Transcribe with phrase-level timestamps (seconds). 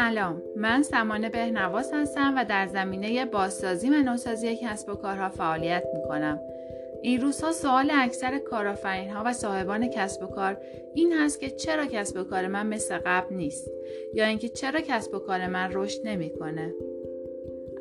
[0.00, 5.84] سلام من سمانه بهنواز هستم و در زمینه بازسازی و نوسازی کسب و کارها فعالیت
[5.94, 6.40] می کنم.
[7.02, 10.56] این روزها سوال اکثر کارآفرین ها و صاحبان کسب و کار
[10.94, 13.70] این هست که چرا کسب و کار من مثل قبل نیست
[14.14, 16.72] یا اینکه چرا کسب و کار من رشد نمی‌کنه.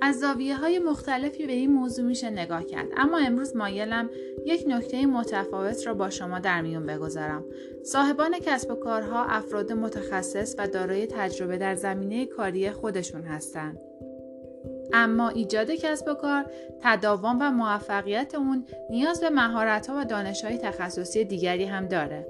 [0.01, 2.87] از زاویه های مختلفی به این موضوع میشه نگاه کرد.
[2.97, 4.09] اما امروز مایلم
[4.45, 7.45] یک نکته متفاوت را با شما در میون بگذارم.
[7.83, 13.79] صاحبان کسب و کارها افراد متخصص و دارای تجربه در زمینه کاری خودشون هستند
[14.93, 16.45] اما ایجاد کسب و کار
[16.83, 22.27] تداوم و موفقیت اون نیاز به مهارت ها و دانش های تخصصی دیگری هم داره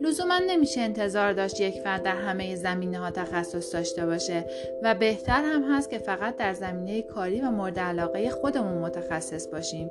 [0.00, 4.44] لزوما نمیشه انتظار داشت یک فرد در همه زمینه ها تخصص داشته باشه
[4.82, 9.90] و بهتر هم هست که فقط در زمینه کاری و مورد علاقه خودمون متخصص باشیم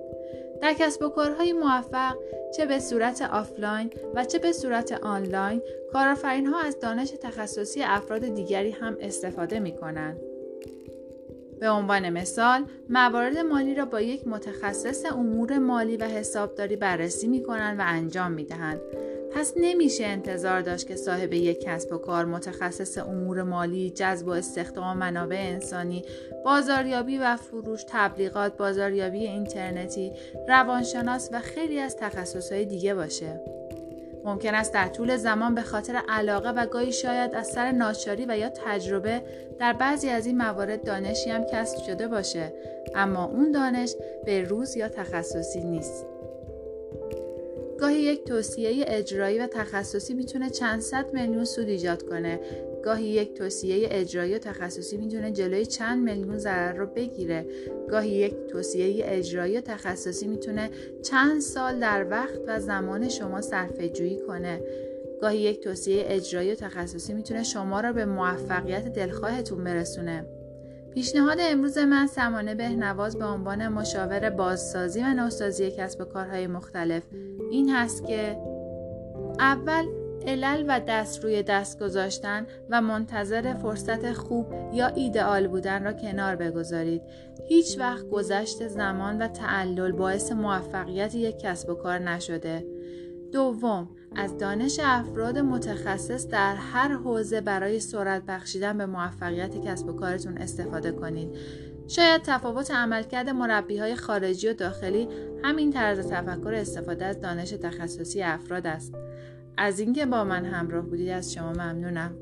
[0.61, 2.17] در کسب و کارهای موفق
[2.57, 5.61] چه به صورت آفلاین و چه به صورت آنلاین
[5.93, 10.30] کارآفرین ها از دانش تخصصی افراد دیگری هم استفاده می کنند.
[11.61, 17.43] به عنوان مثال موارد مالی را با یک متخصص امور مالی و حسابداری بررسی می
[17.43, 18.81] کنند و انجام می دهند.
[19.33, 24.29] پس نمیشه انتظار داشت که صاحب یک کسب و کار متخصص امور مالی، جذب و
[24.29, 26.05] استخدام منابع انسانی،
[26.45, 30.11] بازاریابی و فروش، تبلیغات، بازاریابی اینترنتی،
[30.47, 33.60] روانشناس و خیلی از تخصصهای دیگه باشه.
[34.25, 38.37] ممکن است در طول زمان به خاطر علاقه و گاهی شاید از سر ناچاری و
[38.37, 39.21] یا تجربه
[39.59, 42.53] در بعضی از این موارد دانشی هم کسب شده باشه.
[42.95, 46.05] اما اون دانش به روز یا تخصصی نیست.
[47.79, 52.39] گاهی یک توصیه اجرایی و تخصصی می‌تونه چند صد میلیون سود ایجاد کنه.
[52.83, 57.45] گاهی یک توصیه اجرایی و تخصصی می‌تونه جلوی چند میلیون ضرر رو بگیره.
[57.89, 60.69] گاهی یک توصیه اجرایی و تخصصی می‌تونه
[61.03, 64.61] چند سال در وقت و زمان شما صرفه جویی کنه.
[65.21, 70.25] گاهی یک توصیه اجرایی و تخصصی می‌تونه شما را به موفقیت دلخواهتون برسونه.
[70.93, 77.03] پیشنهاد امروز من سمانه بهنواز به عنوان مشاور بازسازی و نوسازی کسب و کارهای مختلف.
[77.51, 78.37] این هست که
[79.39, 85.93] اول علل و دست روی دست گذاشتن و منتظر فرصت خوب یا ایدئال بودن را
[85.93, 87.01] کنار بگذارید.
[87.47, 92.65] هیچ وقت گذشت زمان و تعلل باعث موفقیت یک کسب و کار نشده.
[93.31, 99.93] دوم، از دانش افراد متخصص در هر حوزه برای سرعت بخشیدن به موفقیت کسب و
[99.93, 101.37] کارتون استفاده کنید.
[101.87, 105.07] شاید تفاوت عملکرد مربی های خارجی و داخلی
[105.43, 108.93] همین طرز تفکر استفاده از دانش تخصصی افراد است.
[109.57, 112.15] از اینکه با من همراه بودید از شما ممنونم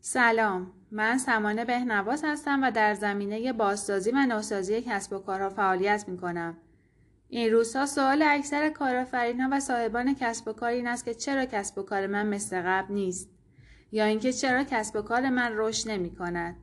[0.00, 6.04] سلام من سمانه بهنواز هستم و در زمینه بازسازی و نوسازی کسب و کارها فعالیت
[6.08, 6.56] می کنم.
[7.28, 11.78] این روزها سوال اکثر کارآفرینها و صاحبان کسب و کار این است که چرا کسب
[11.78, 13.30] و کار من مثل قبل نیست
[13.92, 16.56] یا اینکه چرا کسب و کار من رشد نمی کند.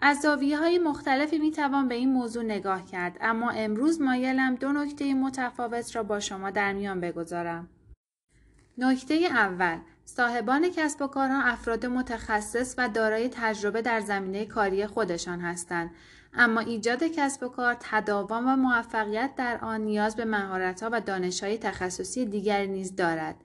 [0.00, 4.72] از زاویه های مختلفی می توان به این موضوع نگاه کرد اما امروز مایلم دو
[4.72, 7.68] نکته متفاوت را با شما در میان بگذارم.
[8.78, 15.40] نکته اول صاحبان کسب و کارها افراد متخصص و دارای تجربه در زمینه کاری خودشان
[15.40, 15.90] هستند
[16.34, 21.58] اما ایجاد کسب و کار تداوم و موفقیت در آن نیاز به مهارت‌ها و دانش‌های
[21.58, 23.36] تخصصی دیگری نیز دارد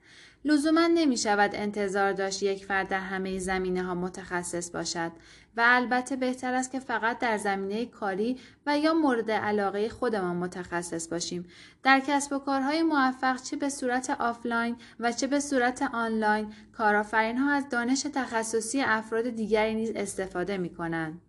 [0.46, 5.12] لزوما نمی شود انتظار داشت یک فرد در همه زمینه ها متخصص باشد
[5.56, 11.08] و البته بهتر است که فقط در زمینه کاری و یا مورد علاقه خودمان متخصص
[11.08, 11.46] باشیم.
[11.82, 17.38] در کسب و کارهای موفق چه به صورت آفلاین و چه به صورت آنلاین کارآفرین
[17.38, 21.20] ها از دانش تخصصی افراد دیگری نیز استفاده می کنند.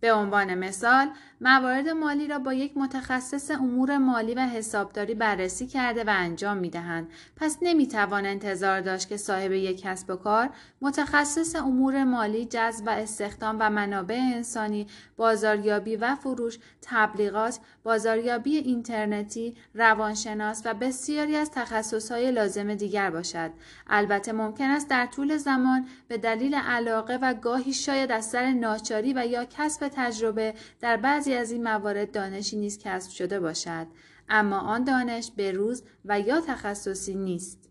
[0.00, 6.04] به عنوان مثال موارد مالی را با یک متخصص امور مالی و حسابداری بررسی کرده
[6.04, 7.08] و انجام می دهند.
[7.36, 10.50] پس نمی توان انتظار داشت که صاحب یک کسب و کار
[10.80, 19.56] متخصص امور مالی جذب و استخدام و منابع انسانی بازاریابی و فروش تبلیغات بازاریابی اینترنتی
[19.74, 23.50] روانشناس و بسیاری از تخصصهای لازم دیگر باشد
[23.86, 29.12] البته ممکن است در طول زمان به دلیل علاقه و گاهی شاید از سر ناچاری
[29.16, 33.86] و یا کسب تجربه در بعضی از این موارد دانشی نیز کسب شده باشد.
[34.28, 37.70] اما آن دانش به روز و یا تخصصی نیست.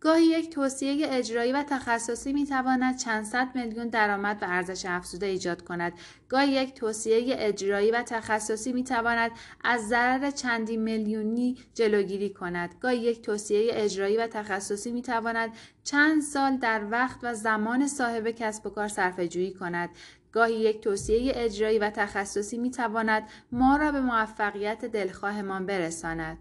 [0.00, 5.26] گاهی یک توصیه اجرایی و تخصصی می تواند چند صد میلیون درآمد و ارزش افزوده
[5.26, 5.92] ایجاد کند.
[6.28, 9.30] گاهی یک توصیه اجرایی و تخصصی می تواند
[9.64, 12.74] از ضرر چندی میلیونی جلوگیری کند.
[12.80, 15.50] گاهی یک توصیه اجرایی و تخصصی می تواند
[15.84, 19.90] چند سال در وقت و زمان صاحب کسب و کار صرفه جویی کند.
[20.32, 26.38] گاهی یک توصیه اجرایی و تخصصی می تواند ما را به موفقیت دلخواهمان برساند.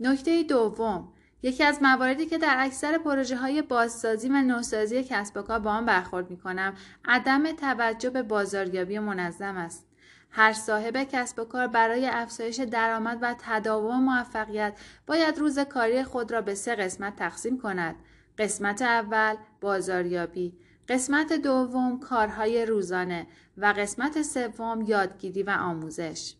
[0.00, 1.12] نکته دوم
[1.42, 5.70] یکی از مواردی که در اکثر پروژه های بازسازی و نوسازی کسب و کار با
[5.70, 6.74] آن برخورد می کنم
[7.04, 9.86] عدم توجه به بازاریابی منظم است.
[10.30, 16.32] هر صاحب کسب و کار برای افزایش درآمد و تداوم موفقیت باید روز کاری خود
[16.32, 17.94] را به سه قسمت تقسیم کند.
[18.38, 20.52] قسمت اول بازاریابی،
[20.88, 23.26] قسمت دوم کارهای روزانه
[23.58, 26.34] و قسمت سوم یادگیری و آموزش.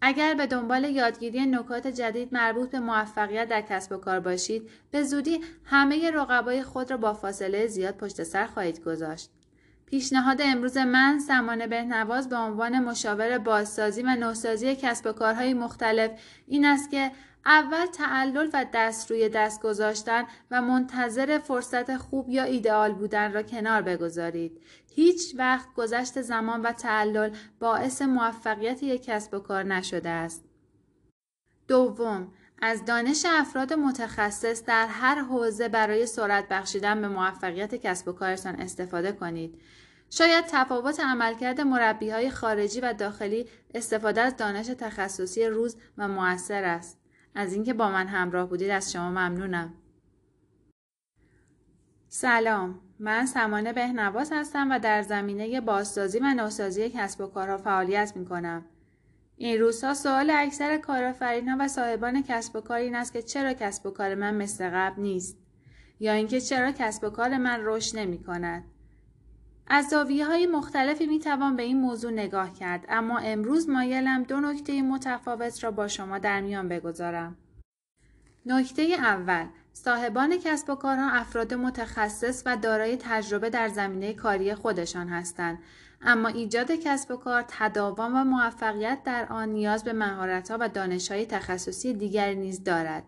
[0.00, 5.02] اگر به دنبال یادگیری نکات جدید مربوط به موفقیت در کسب و کار باشید به
[5.02, 9.30] زودی همه رقبای خود را با فاصله زیاد پشت سر خواهید گذاشت.
[9.86, 16.10] پیشنهاد امروز من سمانه بهنواز به عنوان مشاور بازسازی و نوسازی کسب و کارهای مختلف
[16.46, 17.10] این است که
[17.48, 23.42] اول تعلل و دست روی دست گذاشتن و منتظر فرصت خوب یا ایدئال بودن را
[23.42, 24.60] کنار بگذارید.
[24.94, 27.30] هیچ وقت گذشت زمان و تعلل
[27.60, 30.44] باعث موفقیت یک کسب و کار نشده است.
[31.68, 38.12] دوم، از دانش افراد متخصص در هر حوزه برای سرعت بخشیدن به موفقیت کسب و
[38.12, 39.60] کارتان استفاده کنید.
[40.10, 46.64] شاید تفاوت عملکرد مربی های خارجی و داخلی استفاده از دانش تخصصی روز و موثر
[46.64, 46.98] است.
[47.34, 49.74] از اینکه با من همراه بودید از شما ممنونم.
[52.08, 58.12] سلام من سمانه بهنواز هستم و در زمینه بازسازی و نوسازی کسب و کارها فعالیت
[58.16, 58.64] می کنم.
[59.36, 63.86] این روزها سوال اکثر کارآفرینها و صاحبان کسب و کار این است که چرا کسب
[63.86, 65.38] و کار من مثل قبل نیست
[66.00, 68.64] یا اینکه چرا کسب و کار من رشد نمی کند.
[69.70, 74.40] از زاویه های مختلفی می توان به این موضوع نگاه کرد اما امروز مایلم دو
[74.40, 77.36] نکته متفاوت را با شما در میان بگذارم.
[78.46, 85.08] نکته اول صاحبان کسب و کارها افراد متخصص و دارای تجربه در زمینه کاری خودشان
[85.08, 85.58] هستند
[86.02, 91.26] اما ایجاد کسب و کار تداوم و موفقیت در آن نیاز به مهارت‌ها و دانش‌های
[91.26, 93.02] تخصصی دیگری نیز دارد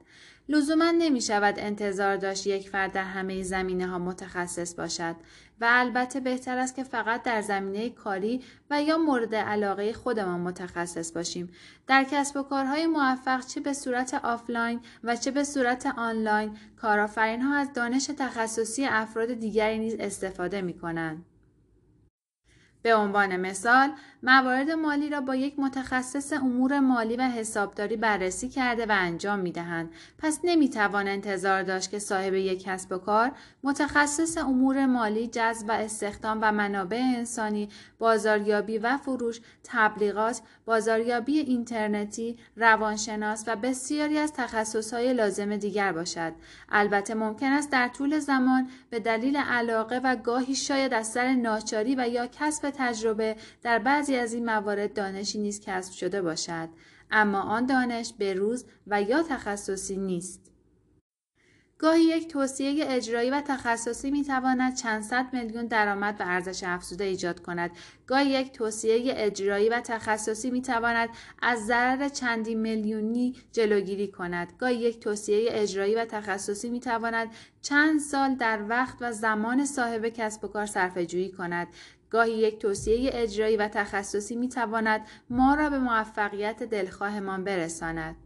[0.49, 5.17] لزوما نمی شود انتظار داشت یک فرد در همه زمینه ها متخصص باشد
[5.61, 11.13] و البته بهتر است که فقط در زمینه کاری و یا مورد علاقه خودمان متخصص
[11.13, 11.51] باشیم.
[11.87, 17.43] در کسب و کارهای موفق چه به صورت آفلاین و چه به صورت آنلاین کارآفرین
[17.43, 21.25] ها از دانش تخصصی افراد دیگری نیز استفاده می کنند.
[22.83, 23.93] به عنوان مثال
[24.23, 29.53] موارد مالی را با یک متخصص امور مالی و حسابداری بررسی کرده و انجام می
[29.53, 29.91] دهند.
[30.19, 33.33] پس نمی توان انتظار داشت که صاحب یک کسب و کار
[33.63, 37.69] متخصص امور مالی جذب و استخدام و منابع انسانی
[37.99, 46.33] بازاریابی و فروش تبلیغات بازاریابی اینترنتی روانشناس و بسیاری از تخصصهای لازم دیگر باشد
[46.69, 51.95] البته ممکن است در طول زمان به دلیل علاقه و گاهی شاید از سر ناچاری
[51.99, 56.69] و یا کسب تجربه در بعضی از این موارد دانشی نیز کسب شده باشد.
[57.11, 60.50] اما آن دانش به روز و یا تخصصی نیست.
[61.81, 67.05] گاهی یک توصیه اجرایی و تخصصی می تواند چند صد میلیون درآمد و ارزش افزوده
[67.05, 67.71] ایجاد کند.
[68.07, 71.09] گاهی یک توصیه اجرایی و تخصصی می تواند
[71.43, 74.53] از ضرر چندی میلیونی جلوگیری کند.
[74.59, 77.29] گاهی یک توصیه اجرایی و تخصصی می تواند
[77.63, 81.69] چند سال در وقت و زمان صاحب کسب و کار صرفه کند.
[82.11, 88.17] گاهی یک توصیه اجرایی و تخصصی می تواند ما را به موفقیت دلخواهمان برساند.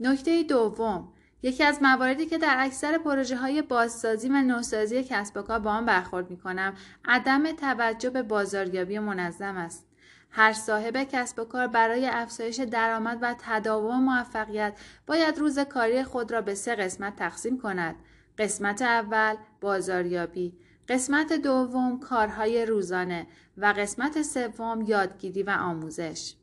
[0.00, 1.13] نکته دوم
[1.44, 5.70] یکی از مواردی که در اکثر پروژه های بازسازی و نوسازی کسب و کار با
[5.70, 6.74] آن برخورد می کنم
[7.04, 9.86] عدم توجه به بازاریابی منظم است.
[10.30, 16.32] هر صاحب کسب و کار برای افزایش درآمد و تداوم موفقیت باید روز کاری خود
[16.32, 17.94] را به سه قسمت تقسیم کند.
[18.38, 20.52] قسمت اول بازاریابی،
[20.88, 26.34] قسمت دوم کارهای روزانه و قسمت سوم یادگیری و آموزش.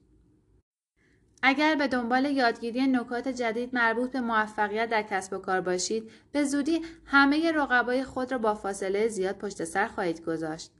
[1.43, 6.43] اگر به دنبال یادگیری نکات جدید مربوط به موفقیت در کسب و کار باشید به
[6.43, 10.71] زودی همه رقبای خود را با فاصله زیاد پشت سر خواهید گذاشت.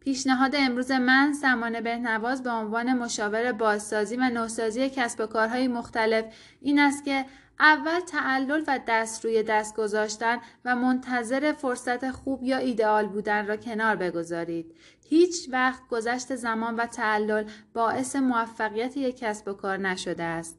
[0.00, 6.24] پیشنهاد امروز من سمانه بهنواز به عنوان مشاور بازسازی و نوسازی کسب و کارهای مختلف
[6.60, 7.24] این است که
[7.60, 13.56] اول تعلل و دست روی دست گذاشتن و منتظر فرصت خوب یا ایدئال بودن را
[13.56, 14.76] کنار بگذارید.
[15.08, 17.44] هیچ وقت گذشت زمان و تعلل
[17.74, 20.58] باعث موفقیت یک کسب و کار نشده است.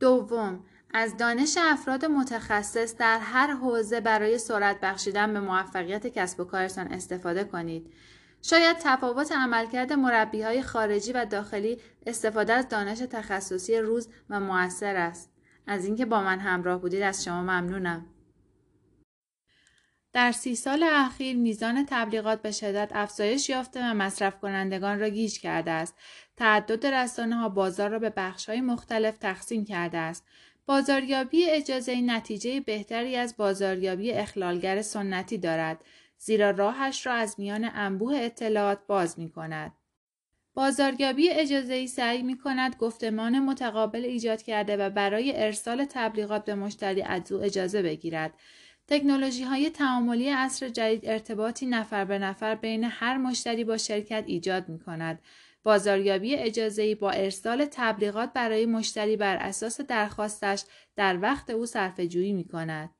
[0.00, 0.64] دوم،
[0.94, 6.86] از دانش افراد متخصص در هر حوزه برای سرعت بخشیدن به موفقیت کسب و کارتان
[6.86, 7.92] استفاده کنید.
[8.42, 14.96] شاید تفاوت عملکرد مربی های خارجی و داخلی استفاده از دانش تخصصی روز و موثر
[14.96, 15.31] است.
[15.66, 18.06] از اینکه با من همراه بودید از شما ممنونم.
[20.12, 25.40] در سی سال اخیر میزان تبلیغات به شدت افزایش یافته و مصرف کنندگان را گیج
[25.40, 25.94] کرده است.
[26.36, 30.24] تعدد رسانه ها بازار را به بخش های مختلف تقسیم کرده است.
[30.66, 35.84] بازاریابی اجازه نتیجه بهتری از بازاریابی اخلالگر سنتی دارد
[36.18, 39.72] زیرا راهش را از میان انبوه اطلاعات باز می کند.
[40.54, 47.02] بازاریابی اجازه سعی می کند گفتمان متقابل ایجاد کرده و برای ارسال تبلیغات به مشتری
[47.02, 48.34] از او اجازه بگیرد.
[48.88, 54.68] تکنولوژی های تعاملی عصر جدید ارتباطی نفر به نفر بین هر مشتری با شرکت ایجاد
[54.68, 55.22] می کند.
[55.62, 60.64] بازاریابی اجازه‌ای با ارسال تبلیغات برای مشتری بر اساس درخواستش
[60.96, 62.90] در وقت او صرفه‌جویی می کند.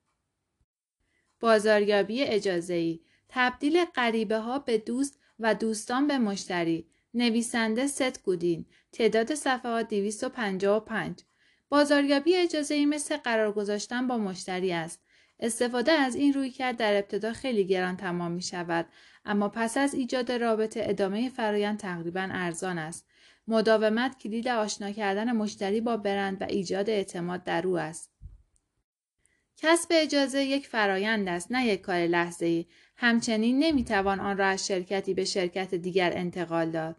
[1.39, 8.65] بازاریابی اجازه‌ای تبدیل غریبه ها به دوست و دوستان به مشتری نویسنده ست گودین.
[8.91, 11.23] تعداد صفحات 255
[11.69, 15.01] بازاریابی اجازه مثل قرار گذاشتن با مشتری است.
[15.39, 18.85] استفاده از این روی کرد در ابتدا خیلی گران تمام می شود
[19.25, 23.07] اما پس از ایجاد رابطه ادامه فرایند تقریبا ارزان است.
[23.47, 28.11] مداومت کلید آشنا کردن مشتری با برند و ایجاد اعتماد در او است.
[29.57, 32.65] کسب اجازه یک فرایند است نه یک کار لحظه ای
[32.95, 36.95] همچنین نمی‌توان آن را از شرکتی به شرکت دیگر انتقال داد.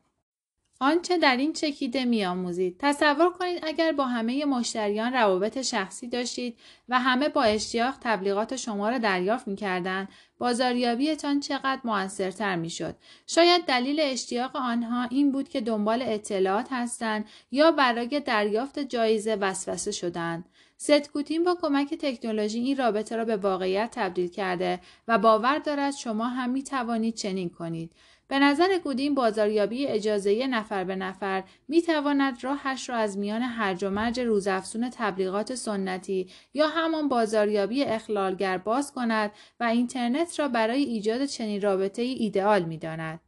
[0.80, 2.76] آنچه در این چکیده میآموزید.
[2.78, 8.88] تصور کنید اگر با همه مشتریان روابط شخصی داشتید و همه با اشتیاق تبلیغات شما
[8.88, 12.96] را دریافت می‌کردند بازاریابیتان چقدر موثرتر می‌شد.
[13.26, 19.90] شاید دلیل اشتیاق آنها این بود که دنبال اطلاعات هستند یا برای دریافت جایزه وسوسه
[19.90, 20.44] شدند.
[20.76, 26.28] ستکوتین با کمک تکنولوژی این رابطه را به واقعیت تبدیل کرده و باور دارد شما
[26.28, 27.92] هم می توانید چنین کنید.
[28.34, 33.84] به نظر گودین بازاریابی اجازه نفر به نفر می تواند راهش را از میان هرج
[33.84, 40.82] و مرج روزافزون تبلیغات سنتی یا همان بازاریابی اخلالگر باز کند و اینترنت را برای
[40.82, 43.20] ایجاد چنین رابطه ای ایدئال می داند.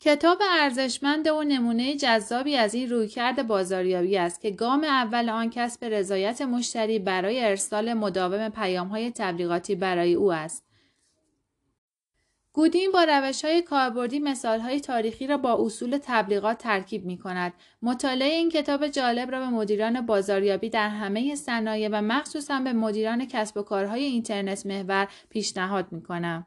[0.00, 5.84] کتاب ارزشمند و نمونه جذابی از این رویکرد بازاریابی است که گام اول آن کسب
[5.84, 10.71] رضایت مشتری برای ارسال مداوم پیامهای تبلیغاتی برای او است.
[12.54, 17.52] گودین با روش های کاربردی مثال های تاریخی را با اصول تبلیغات ترکیب می کند.
[17.82, 23.26] مطالعه این کتاب جالب را به مدیران بازاریابی در همه صنایع و مخصوصا به مدیران
[23.26, 26.46] کسب و کارهای اینترنت محور پیشنهاد می کنم.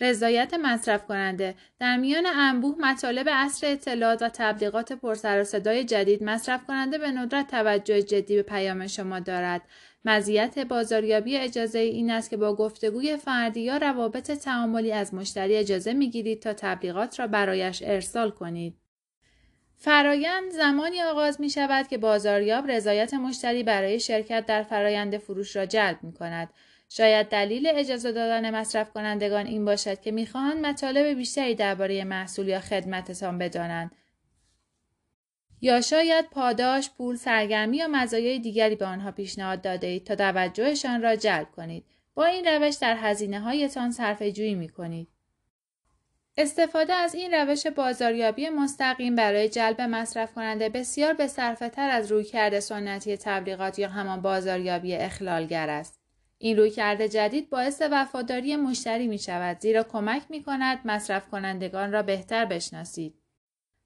[0.00, 6.22] رضایت مصرف کننده در میان انبوه مطالب اصر اطلاعات و تبلیغات پرسر و صدای جدید
[6.22, 9.62] مصرف کننده به ندرت توجه جدی به پیام شما دارد
[10.04, 15.92] مزیت بازاریابی اجازه این است که با گفتگوی فردی یا روابط تعاملی از مشتری اجازه
[15.92, 18.76] می‌گیرید تا تبلیغات را برایش ارسال کنید
[19.76, 25.66] فرایند زمانی آغاز می شود که بازاریاب رضایت مشتری برای شرکت در فرایند فروش را
[25.66, 26.50] جلب می کند.
[26.88, 32.60] شاید دلیل اجازه دادن مصرف کنندگان این باشد که می‌خواهند مطالب بیشتری درباره محصول یا
[32.60, 33.90] خدمتتان بدانند
[35.60, 41.02] یا شاید پاداش، پول، سرگرمی یا مزایای دیگری به آنها پیشنهاد داده اید تا توجهشان
[41.02, 41.84] را جلب کنید.
[42.14, 45.08] با این روش در هزینه هایتان صرف جویی می کنید.
[46.38, 52.12] استفاده از این روش بازاریابی مستقیم برای جلب مصرف کننده بسیار به صرفه تر از
[52.12, 56.00] رویکرد سنتی تبلیغات یا همان بازاریابی اخلالگر است.
[56.38, 62.02] این رویکرد جدید باعث وفاداری مشتری می شود زیرا کمک می کند مصرف کنندگان را
[62.02, 63.14] بهتر بشناسید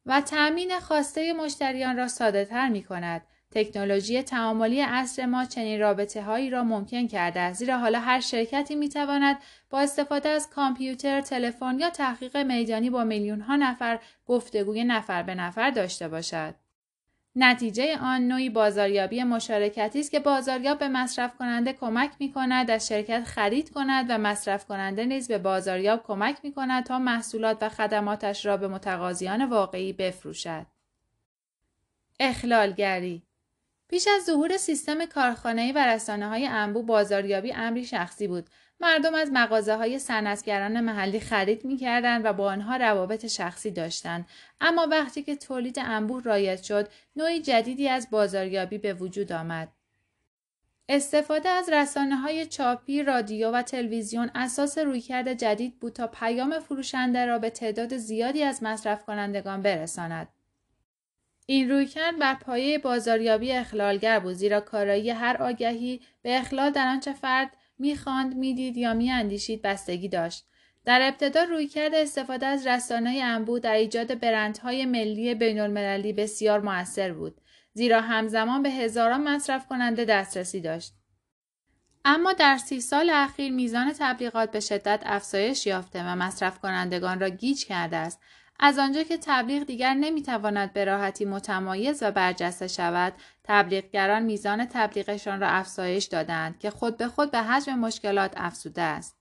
[0.07, 3.23] و تأمین خواسته مشتریان را ساده تر می کند.
[3.51, 8.75] تکنولوژی تعاملی عصر ما چنین رابطه هایی را ممکن کرده است زیرا حالا هر شرکتی
[8.75, 9.39] می تواند
[9.71, 15.35] با استفاده از کامپیوتر، تلفن یا تحقیق میدانی با میلیون ها نفر گفتگوی نفر به
[15.35, 16.55] نفر داشته باشد.
[17.37, 22.89] نتیجه آن نوعی بازاریابی مشارکتی است که بازاریاب به مصرف کننده کمک می کند از
[22.89, 27.69] شرکت خرید کند و مصرف کننده نیز به بازاریاب کمک می کند تا محصولات و
[27.69, 30.67] خدماتش را به متقاضیان واقعی بفروشد.
[32.21, 33.23] اخلالگری
[33.89, 39.31] پیش از ظهور سیستم کارخانه‌ای و رسانه های انبو بازاریابی امری شخصی بود مردم از
[39.33, 44.27] مغازه های صنعتگران محلی خرید می‌کردند و با آنها روابط شخصی داشتند
[44.61, 49.69] اما وقتی که تولید انبوه رایج شد نوعی جدیدی از بازاریابی به وجود آمد
[50.89, 57.27] استفاده از رسانه های چاپی، رادیو و تلویزیون اساس رویکرد جدید بود تا پیام فروشنده
[57.27, 60.29] را به تعداد زیادی از مصرف کنندگان برساند.
[61.47, 67.13] این رویکرد بر پایه بازاریابی اخلالگر بود زیرا کارایی هر آگهی به اخلال در آنچه
[67.13, 70.47] فرد می‌خواند می‌دید یا میاندیشید بستگی داشت.
[70.85, 77.41] در ابتدا رویکرد استفاده از رسانه انبو در ایجاد برندهای ملی بینالمللی بسیار موثر بود
[77.73, 80.95] زیرا همزمان به هزاران مصرف کننده دسترسی داشت.
[82.05, 87.29] اما در سی سال اخیر میزان تبلیغات به شدت افزایش یافته و مصرف کنندگان را
[87.29, 88.21] گیج کرده است
[88.63, 93.13] از آنجا که تبلیغ دیگر نمی‌تواند به راحتی متمایز و برجسته شود
[93.45, 99.17] تبلیغگران میزان تبلیغشان را افزایش دادند که خود به خود به حجم مشکلات افزوده است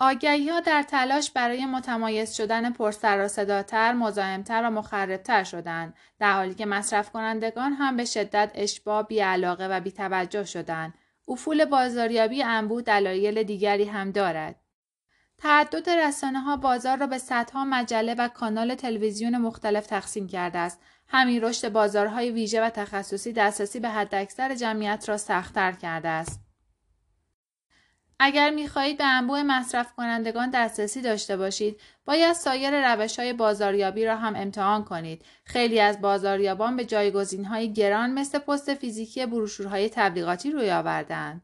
[0.00, 6.32] آگهی ها در تلاش برای متمایز شدن پرسر و صداتر، مزاحمتر و مخربتر شدند، در
[6.32, 10.94] حالی که مصرف کنندگان هم به شدت اشباه، بیعلاقه و بیتوجه شدند.
[11.28, 14.61] افول بازاریابی انبوه دلایل دیگری هم دارد.
[15.42, 20.80] تعدد رسانه ها بازار را به صدها مجله و کانال تلویزیون مختلف تقسیم کرده است.
[21.08, 26.40] همین رشد بازارهای ویژه و تخصصی دسترسی به حداکثر جمعیت را سختتر کرده است.
[28.18, 34.16] اگر می‌خواهید به انبوه مصرف کنندگان دسترسی داشته باشید باید سایر روش های بازاریابی را
[34.16, 40.50] هم امتحان کنید خیلی از بازاریابان به جایگزین های گران مثل پست فیزیکی بروشورهای تبلیغاتی
[40.50, 41.42] روی آوردند